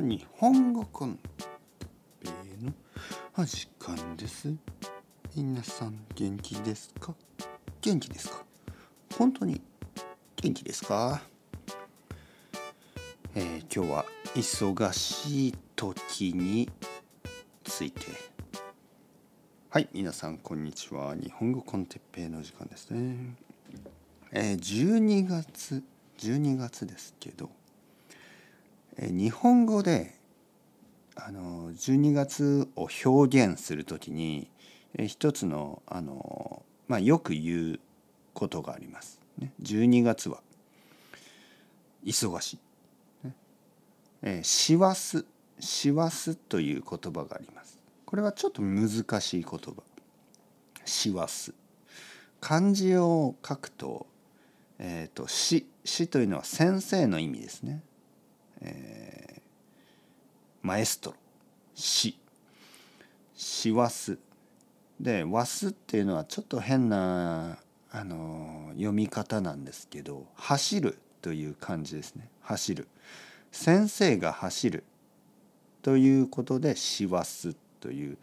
[0.00, 1.16] 日本語コン
[2.20, 2.28] ペ
[3.38, 4.52] の時間です。
[5.36, 7.14] 皆さん元気ですか？
[7.80, 8.44] 元気ですか？
[9.16, 9.62] 本当に
[10.34, 11.22] 元気ですか？
[13.36, 14.04] えー、今日は
[14.34, 16.68] 忙しい時に
[17.62, 18.00] ついて。
[19.70, 21.14] はい皆さんこんにちは。
[21.14, 23.36] 日本語コンテッペイの時間ですね。
[24.32, 25.84] えー、12月
[26.18, 27.48] 12月ですけど。
[28.98, 30.14] 日本語で
[31.16, 34.50] あの12月を表現するときに
[35.06, 37.80] 一つのあの、まあ、よく言う
[38.32, 39.20] ことがあります。
[39.62, 40.40] 12月は
[42.04, 42.58] 忙しい。
[44.22, 45.24] え師走
[45.60, 47.78] 師走という言葉があります。
[48.06, 48.88] これはちょっと難
[49.20, 49.82] しい言葉。
[50.84, 51.52] 師走。
[52.40, 54.06] 漢字を書くと、
[54.78, 57.82] えっ、ー、と師師というのは先生の意味ですね。
[58.64, 59.40] えー、
[60.62, 61.16] マエストロ。
[61.74, 62.18] 詩
[63.34, 64.18] 詩ワス
[65.00, 67.58] でワスっていうのはちょっと変な
[67.90, 72.28] あの読み方なんですけど走るという漢字ですね。
[72.42, 72.88] 走る。
[73.50, 74.84] 先生が走る。
[75.82, 78.18] ということで師走という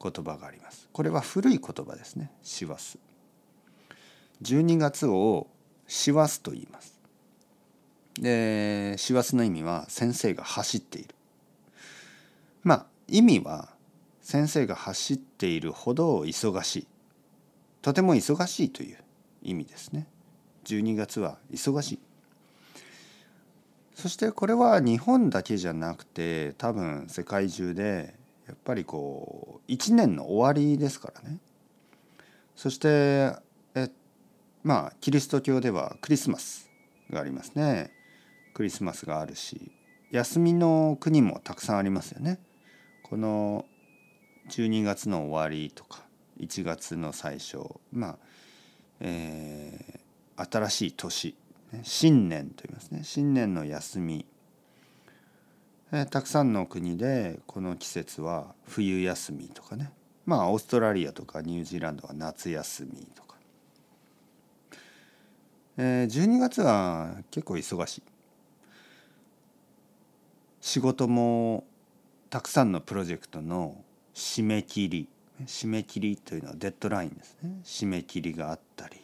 [0.00, 0.88] 言葉があります。
[0.92, 2.30] これは古い言葉ですね。
[2.42, 2.98] 師走
[4.42, 5.46] 12月を
[5.86, 6.93] 師走と言います
[8.20, 11.14] で師走の意味は先生が走っている。
[12.62, 13.68] まあ意味は
[14.22, 16.86] 先生が走っているほど忙しい。
[17.82, 18.98] とても忙しいという
[19.42, 20.06] 意味ですね。
[20.64, 21.98] 12月は忙しい。
[23.94, 28.14] そしてこれは日本だけじゃなくて多分世界中で
[28.46, 31.38] やっぱりこう1年の終わりですからね。
[32.56, 33.32] そして
[33.74, 33.90] え
[34.62, 36.70] まあキリスト教ではクリスマス
[37.10, 37.92] がありますね。
[38.54, 39.70] クリスマスがあるし
[40.10, 42.38] 休みの国もたくさんありますよね。
[43.02, 43.66] この
[44.48, 46.02] 12月の終わりとか
[46.40, 47.58] 1月の最初
[47.92, 48.18] まあ、
[49.00, 51.36] えー、新しい年
[51.82, 54.26] 新年と言いますね新年の休み、
[55.92, 59.90] えー、たくさんの国でこの季節は冬休みとかね
[60.26, 63.36] まあオーストラリアとかニュージーランドは夏休みとか、
[65.78, 68.02] えー、12月は結構忙しい。
[70.64, 71.64] 仕事も
[72.30, 73.76] たくさんのプロジェクトの
[74.14, 75.08] 締め切り
[75.44, 77.58] 締め切りというのはデッドラインですね。
[77.62, 78.96] 締め切りがあったり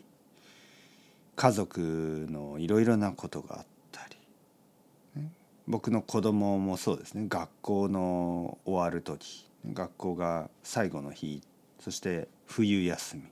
[1.37, 5.27] 家族のいろいろなことがあったり
[5.69, 7.27] 僕の子供もそうですね。
[7.29, 11.43] 学校の終わる時学校が最後の日
[11.79, 13.23] そして冬休み。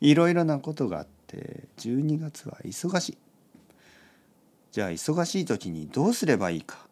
[0.00, 3.18] いろいろなことがあって12月は忙しい。
[4.72, 6.87] じゃあ忙しい時にどうすればいいか。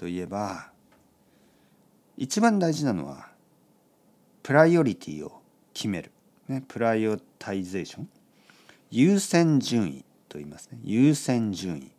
[0.00, 0.70] といえば
[2.16, 3.28] 一番大事なのは
[4.42, 5.42] プライオリティを
[5.74, 6.10] 決める、
[6.48, 8.08] ね、 prioritization。
[8.90, 10.78] 優先順位と言いますね。
[10.82, 11.92] 優先順位。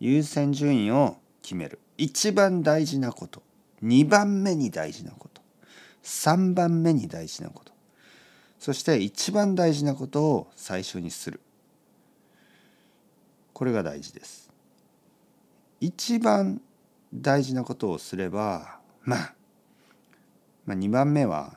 [0.00, 1.80] 優先順位を決める。
[1.98, 3.42] 一番大事なこと。
[3.82, 5.42] 2番目に大事なこと。
[6.02, 7.72] 3番目に大事なこと。
[8.58, 11.40] そして一番大事なことを最初にする。
[13.52, 14.50] これが大事です。
[15.80, 16.62] 一番
[17.14, 19.34] 大事なことをすれば、まあ、
[20.66, 21.54] まあ2番目は、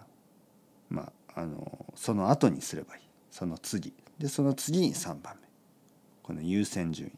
[0.90, 3.01] まあ、あのその後にすればいい。
[3.31, 3.94] その次。
[4.19, 5.47] でその次に3番目。
[6.23, 7.12] この優先順位。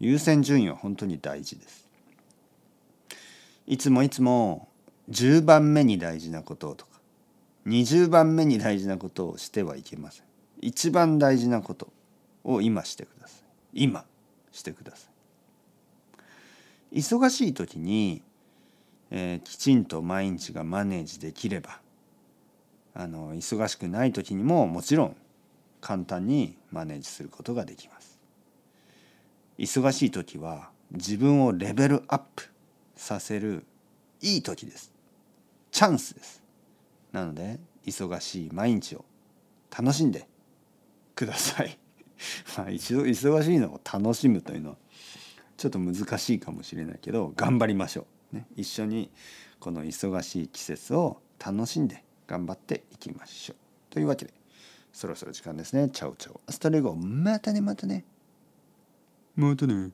[0.00, 1.88] 優先順位は本当に大事です。
[3.66, 4.68] いつもいつも
[5.10, 7.00] 10番目に大事なこととか
[7.66, 10.24] 20番目に大事なことをしてはいけません。
[10.60, 11.88] 一番大事なこと
[12.42, 13.38] を今してくださ
[13.72, 13.84] い。
[13.84, 14.04] 今
[14.52, 15.13] してください。
[16.94, 18.22] 忙しい時に、
[19.10, 21.80] えー、きちんと毎日がマネージできれば
[22.94, 25.16] あの忙しくない時にももちろん
[25.80, 28.18] 簡単にマネージすることができます。
[29.58, 32.48] 忙しい時は自分をレベルアップ
[32.94, 33.64] させる
[34.22, 34.92] いい時です。
[35.72, 36.42] チャンスです。
[37.12, 39.04] なので忙しい毎日を
[39.76, 40.28] 楽しんで
[41.16, 41.76] ください。
[42.56, 44.76] まあ一度忙しいのを楽しむというのは
[45.56, 49.10] ちょっと難しいかもしれないけど頑張りましょう、ね、一緒に
[49.60, 53.56] この忙しい季節を楽しんで頑張っていきましょう。
[53.92, 54.32] というわけで
[54.92, 55.88] そろそろ時間ですね。
[55.88, 56.94] Ciao ciao。Hasta luego。
[56.94, 58.04] またねまたね。
[59.36, 59.90] またね。